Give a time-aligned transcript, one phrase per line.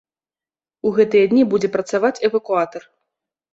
[0.87, 2.83] У гэтыя дні будзе працаваць эвакуатар.